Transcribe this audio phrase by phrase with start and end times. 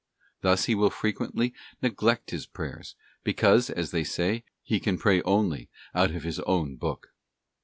[0.41, 5.69] Thus he will frequently neglect his prayers, because, as they say, he can pray only
[5.93, 7.13] out of his own book.